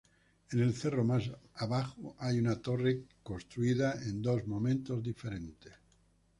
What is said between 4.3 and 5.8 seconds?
momentos diferentes.